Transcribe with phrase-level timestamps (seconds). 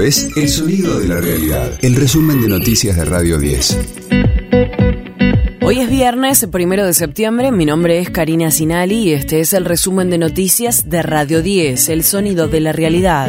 [0.00, 3.78] Es El Sonido de la Realidad, el resumen de noticias de Radio 10.
[5.60, 7.50] Hoy es viernes, primero de septiembre.
[7.50, 11.88] Mi nombre es Karina Sinali y este es el resumen de noticias de Radio 10,
[11.88, 13.28] El Sonido de la Realidad.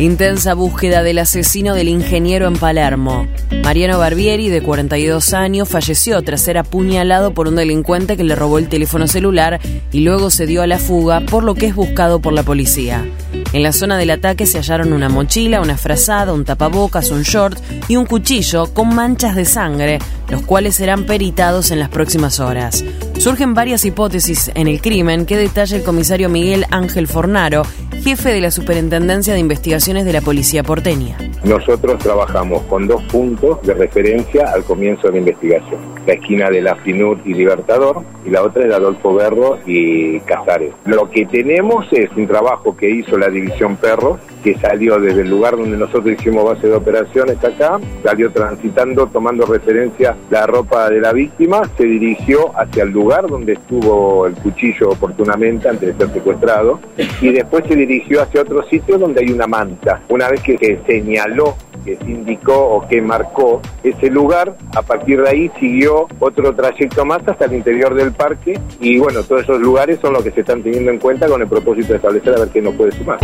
[0.00, 3.28] Intensa búsqueda del asesino del ingeniero en Palermo.
[3.62, 8.58] Mariano Barbieri, de 42 años, falleció tras ser apuñalado por un delincuente que le robó
[8.58, 9.60] el teléfono celular
[9.92, 13.06] y luego se dio a la fuga, por lo que es buscado por la policía.
[13.52, 17.58] En la zona del ataque se hallaron una mochila, una frazada, un tapabocas, un short
[17.86, 19.98] y un cuchillo con manchas de sangre,
[20.30, 22.82] los cuales serán peritados en las próximas horas.
[23.18, 27.64] Surgen varias hipótesis en el crimen que detalla el comisario Miguel Ángel Fornaro,
[28.00, 31.18] jefe de la Superintendencia de Investigaciones de la Policía porteña.
[31.44, 35.80] Nosotros trabajamos con dos puntos de referencia al comienzo de la investigación.
[36.06, 40.20] La esquina de la FINUR y Libertador y la otra es de Adolfo Berro y
[40.20, 40.72] Casares.
[40.84, 45.30] Lo que tenemos es un trabajo que hizo la División Perros, que salió desde el
[45.30, 51.00] lugar donde nosotros hicimos base de operaciones acá, salió transitando, tomando referencia la ropa de
[51.00, 56.14] la víctima, se dirigió hacia el lugar donde estuvo el cuchillo oportunamente antes de ser
[56.14, 56.80] secuestrado
[57.20, 60.00] y después se dirigió hacia otro sitio donde hay una manta.
[60.08, 65.22] Una vez que se señaló que se indicó o que marcó ese lugar, a partir
[65.22, 69.60] de ahí siguió otro trayecto más hasta el interior del parque y bueno, todos esos
[69.60, 72.40] lugares son los que se están teniendo en cuenta con el propósito de establecer a
[72.40, 73.18] ver qué nos puede sumar.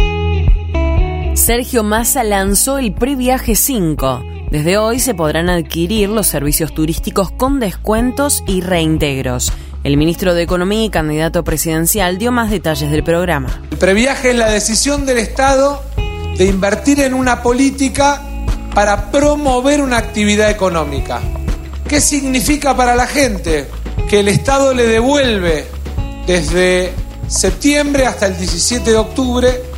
[1.47, 4.25] Sergio Massa lanzó el Previaje 5.
[4.51, 9.53] Desde hoy se podrán adquirir los servicios turísticos con descuentos y reintegros.
[9.85, 13.63] El ministro de Economía y candidato presidencial dio más detalles del programa.
[13.71, 15.85] El previaje es la decisión del Estado
[16.37, 18.21] de invertir en una política
[18.75, 21.21] para promover una actividad económica.
[21.87, 23.69] ¿Qué significa para la gente?
[24.11, 25.65] Que el Estado le devuelve
[26.27, 26.93] desde
[27.29, 29.76] septiembre hasta el 17 de octubre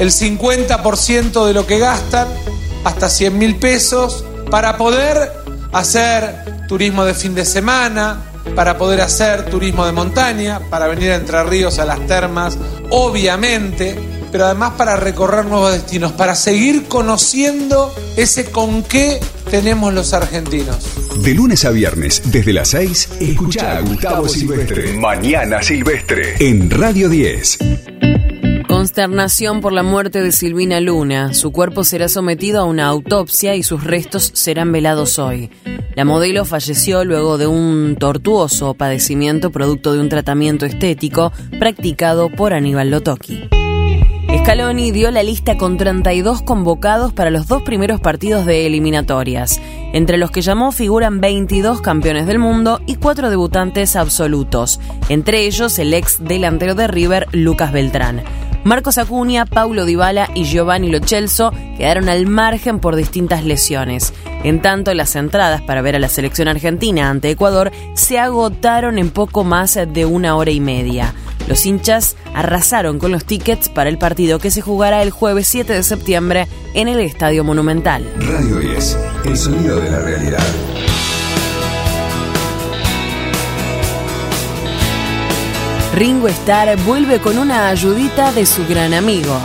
[0.00, 2.26] el 50% de lo que gastan,
[2.84, 5.30] hasta 100 mil pesos, para poder
[5.72, 8.22] hacer turismo de fin de semana,
[8.56, 12.56] para poder hacer turismo de montaña, para venir a Entre Ríos a las termas,
[12.88, 13.94] obviamente,
[14.32, 19.20] pero además para recorrer nuevos destinos, para seguir conociendo ese con qué
[19.50, 20.78] tenemos los argentinos.
[21.22, 24.94] De lunes a viernes, desde las 6, escucha a Gustavo Silvestre.
[24.94, 26.36] Mañana Silvestre.
[26.38, 27.58] En Radio 10.
[28.80, 31.34] Consternación por la muerte de Silvina Luna.
[31.34, 35.50] Su cuerpo será sometido a una autopsia y sus restos serán velados hoy.
[35.94, 42.54] La modelo falleció luego de un tortuoso padecimiento producto de un tratamiento estético practicado por
[42.54, 43.50] Aníbal Lotoki.
[44.38, 49.60] Scaloni dio la lista con 32 convocados para los dos primeros partidos de eliminatorias.
[49.92, 54.80] Entre los que llamó figuran 22 campeones del mundo y cuatro debutantes absolutos,
[55.10, 58.22] entre ellos el ex delantero de River, Lucas Beltrán.
[58.64, 64.12] Marcos Acuña, Paulo Dybala y Giovanni Lochelso quedaron al margen por distintas lesiones.
[64.44, 69.10] En tanto, las entradas para ver a la selección argentina ante Ecuador se agotaron en
[69.10, 71.14] poco más de una hora y media.
[71.48, 75.72] Los hinchas arrasaron con los tickets para el partido que se jugará el jueves 7
[75.72, 78.06] de septiembre en el Estadio Monumental.
[78.18, 80.44] Radio 10, el sonido de la realidad.
[85.94, 89.36] Ringo Starr vuelve con una ayudita de su gran amigo.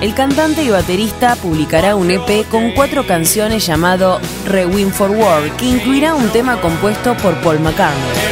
[0.00, 5.66] El cantante y baterista publicará un EP con cuatro canciones llamado Rewind for War, que
[5.66, 8.28] incluirá un tema compuesto por Paul McCartney.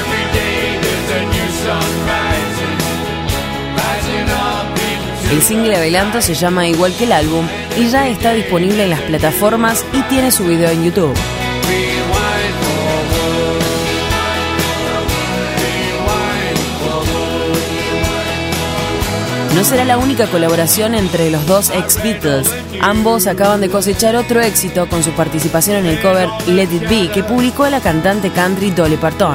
[5.30, 9.00] El single adelanto se llama igual que el álbum y ya está disponible en las
[9.02, 11.14] plataformas y tiene su video en YouTube.
[19.66, 22.48] Será la única colaboración entre los dos ex Beatles.
[22.80, 27.10] Ambos acaban de cosechar otro éxito con su participación en el cover Let It Be
[27.12, 29.34] que publicó la cantante country Dolly Parton.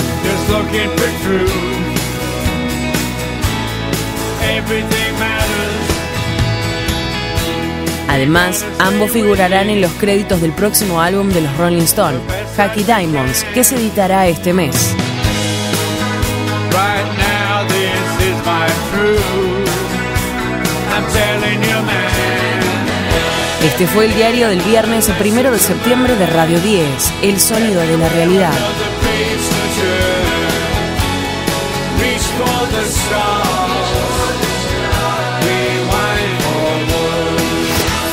[8.08, 12.22] Además, ambos figurarán en los créditos del próximo álbum de los Rolling Stones,
[12.56, 14.96] Hacky Diamonds, que se editará este mes.
[23.64, 27.98] Este fue el diario del viernes primero de septiembre de Radio 10, El sonido de
[27.98, 28.54] la realidad.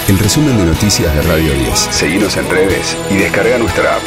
[0.09, 1.79] El resumen de noticias de Radio 10.
[1.91, 4.03] Seguimos en redes y descarga nuestra app.